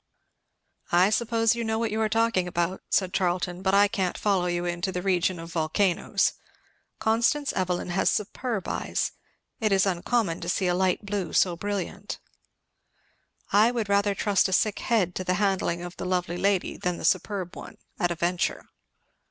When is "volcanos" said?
5.53-6.33